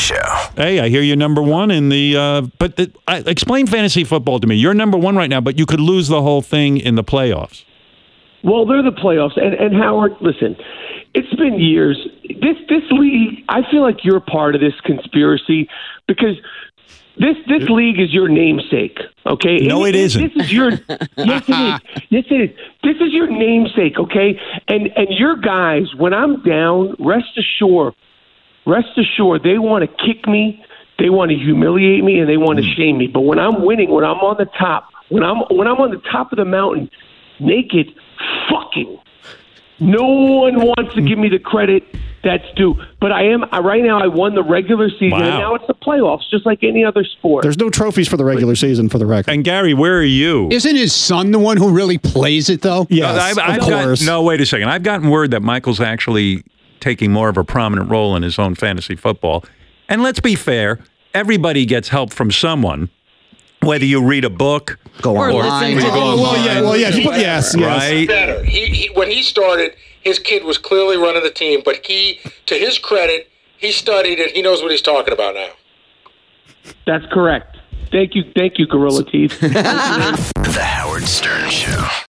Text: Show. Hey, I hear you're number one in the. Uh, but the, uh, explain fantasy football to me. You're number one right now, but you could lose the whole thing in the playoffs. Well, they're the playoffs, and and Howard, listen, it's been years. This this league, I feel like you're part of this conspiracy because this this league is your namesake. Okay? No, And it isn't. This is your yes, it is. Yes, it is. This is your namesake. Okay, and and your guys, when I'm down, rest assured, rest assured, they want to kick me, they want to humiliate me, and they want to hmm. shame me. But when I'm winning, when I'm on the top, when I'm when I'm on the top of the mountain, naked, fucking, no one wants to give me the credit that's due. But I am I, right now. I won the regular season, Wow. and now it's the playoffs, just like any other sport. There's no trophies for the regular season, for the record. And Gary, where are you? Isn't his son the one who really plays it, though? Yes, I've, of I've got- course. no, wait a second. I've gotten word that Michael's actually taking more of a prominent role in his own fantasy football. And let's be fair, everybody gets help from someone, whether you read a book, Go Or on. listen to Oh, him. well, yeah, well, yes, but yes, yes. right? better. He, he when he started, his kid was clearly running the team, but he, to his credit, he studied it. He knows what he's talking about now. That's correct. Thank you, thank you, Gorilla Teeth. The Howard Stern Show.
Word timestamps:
Show. 0.00 0.16
Hey, 0.56 0.80
I 0.80 0.88
hear 0.88 1.02
you're 1.02 1.16
number 1.16 1.42
one 1.42 1.70
in 1.70 1.90
the. 1.90 2.16
Uh, 2.16 2.40
but 2.58 2.76
the, 2.76 2.90
uh, 3.06 3.22
explain 3.26 3.66
fantasy 3.66 4.02
football 4.04 4.40
to 4.40 4.46
me. 4.46 4.56
You're 4.56 4.74
number 4.74 4.96
one 4.96 5.14
right 5.14 5.28
now, 5.28 5.40
but 5.40 5.58
you 5.58 5.66
could 5.66 5.80
lose 5.80 6.08
the 6.08 6.22
whole 6.22 6.42
thing 6.42 6.78
in 6.78 6.94
the 6.94 7.04
playoffs. 7.04 7.64
Well, 8.42 8.64
they're 8.64 8.82
the 8.82 8.90
playoffs, 8.90 9.36
and 9.36 9.54
and 9.54 9.76
Howard, 9.76 10.12
listen, 10.20 10.56
it's 11.14 11.32
been 11.34 11.60
years. 11.60 11.98
This 12.24 12.56
this 12.68 12.82
league, 12.90 13.44
I 13.48 13.60
feel 13.70 13.82
like 13.82 14.02
you're 14.02 14.20
part 14.20 14.54
of 14.54 14.62
this 14.62 14.72
conspiracy 14.84 15.68
because 16.08 16.36
this 17.18 17.36
this 17.46 17.68
league 17.68 18.00
is 18.00 18.14
your 18.14 18.28
namesake. 18.28 18.98
Okay? 19.26 19.58
No, 19.58 19.84
And 19.84 19.94
it 19.94 19.98
isn't. 19.98 20.34
This 20.34 20.46
is 20.46 20.52
your 20.52 20.70
yes, 20.70 20.80
it 21.18 21.50
is. 21.50 22.04
Yes, 22.10 22.24
it 22.30 22.50
is. 22.50 22.56
This 22.82 22.96
is 22.96 23.12
your 23.12 23.28
namesake. 23.28 23.98
Okay, 23.98 24.40
and 24.68 24.88
and 24.96 25.08
your 25.10 25.36
guys, 25.36 25.94
when 25.96 26.14
I'm 26.14 26.42
down, 26.42 26.96
rest 26.98 27.36
assured, 27.36 27.94
rest 28.70 28.96
assured, 28.96 29.42
they 29.42 29.58
want 29.58 29.82
to 29.82 30.04
kick 30.06 30.26
me, 30.26 30.64
they 30.98 31.10
want 31.10 31.30
to 31.30 31.36
humiliate 31.36 32.04
me, 32.04 32.20
and 32.20 32.28
they 32.28 32.36
want 32.36 32.58
to 32.58 32.64
hmm. 32.64 32.72
shame 32.76 32.98
me. 32.98 33.06
But 33.06 33.22
when 33.22 33.38
I'm 33.38 33.64
winning, 33.64 33.90
when 33.90 34.04
I'm 34.04 34.18
on 34.18 34.36
the 34.38 34.46
top, 34.58 34.88
when 35.08 35.24
I'm 35.24 35.38
when 35.50 35.66
I'm 35.66 35.78
on 35.78 35.90
the 35.90 36.02
top 36.10 36.32
of 36.32 36.36
the 36.36 36.44
mountain, 36.44 36.90
naked, 37.40 37.88
fucking, 38.48 38.98
no 39.80 40.04
one 40.04 40.56
wants 40.60 40.94
to 40.94 41.02
give 41.02 41.18
me 41.18 41.28
the 41.28 41.38
credit 41.38 41.82
that's 42.22 42.44
due. 42.54 42.74
But 43.00 43.12
I 43.12 43.24
am 43.24 43.44
I, 43.50 43.60
right 43.60 43.82
now. 43.82 43.98
I 43.98 44.06
won 44.06 44.34
the 44.34 44.42
regular 44.42 44.90
season, 44.90 45.12
Wow. 45.12 45.18
and 45.18 45.38
now 45.38 45.54
it's 45.54 45.66
the 45.66 45.74
playoffs, 45.74 46.28
just 46.30 46.44
like 46.44 46.62
any 46.62 46.84
other 46.84 47.02
sport. 47.02 47.42
There's 47.42 47.58
no 47.58 47.70
trophies 47.70 48.08
for 48.08 48.16
the 48.16 48.24
regular 48.24 48.54
season, 48.54 48.88
for 48.88 48.98
the 48.98 49.06
record. 49.06 49.32
And 49.32 49.42
Gary, 49.42 49.74
where 49.74 49.98
are 49.98 50.02
you? 50.02 50.48
Isn't 50.50 50.76
his 50.76 50.94
son 50.94 51.30
the 51.30 51.38
one 51.38 51.56
who 51.56 51.70
really 51.70 51.98
plays 51.98 52.50
it, 52.50 52.60
though? 52.60 52.86
Yes, 52.90 53.18
I've, 53.18 53.38
of 53.38 53.44
I've 53.44 53.60
got- 53.60 53.84
course. 53.84 54.04
no, 54.04 54.22
wait 54.22 54.40
a 54.40 54.46
second. 54.46 54.68
I've 54.68 54.82
gotten 54.82 55.08
word 55.08 55.30
that 55.30 55.42
Michael's 55.42 55.80
actually 55.80 56.44
taking 56.80 57.12
more 57.12 57.28
of 57.28 57.36
a 57.36 57.44
prominent 57.44 57.90
role 57.90 58.16
in 58.16 58.22
his 58.22 58.38
own 58.38 58.54
fantasy 58.54 58.96
football. 58.96 59.44
And 59.88 60.02
let's 60.02 60.20
be 60.20 60.34
fair, 60.34 60.78
everybody 61.14 61.66
gets 61.66 61.88
help 61.88 62.12
from 62.12 62.30
someone, 62.30 62.90
whether 63.62 63.84
you 63.84 64.02
read 64.04 64.24
a 64.24 64.30
book, 64.30 64.78
Go 65.02 65.16
Or 65.16 65.30
on. 65.30 65.34
listen 65.34 65.78
to 65.84 65.90
Oh, 65.92 66.12
him. 66.14 66.20
well, 66.20 66.44
yeah, 66.44 66.60
well, 66.60 66.76
yes, 66.76 66.94
but 67.04 67.18
yes, 67.18 67.54
yes. 67.56 67.90
right? 67.90 68.06
better. 68.08 68.44
He, 68.44 68.66
he 68.66 68.90
when 68.94 69.08
he 69.10 69.22
started, 69.22 69.72
his 70.02 70.18
kid 70.18 70.44
was 70.44 70.58
clearly 70.58 70.96
running 70.96 71.22
the 71.22 71.30
team, 71.30 71.60
but 71.64 71.84
he, 71.86 72.18
to 72.46 72.54
his 72.54 72.78
credit, 72.78 73.28
he 73.58 73.72
studied 73.72 74.18
it. 74.18 74.30
He 74.32 74.42
knows 74.42 74.62
what 74.62 74.70
he's 74.70 74.82
talking 74.82 75.12
about 75.12 75.34
now. 75.34 75.48
That's 76.86 77.04
correct. 77.12 77.56
Thank 77.90 78.14
you, 78.14 78.24
thank 78.36 78.58
you, 78.58 78.66
Gorilla 78.66 79.04
Teeth. 79.04 79.38
The 79.40 80.62
Howard 80.62 81.04
Stern 81.04 81.48
Show. 81.50 81.88